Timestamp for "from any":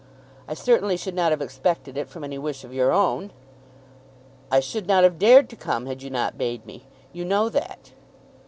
2.09-2.39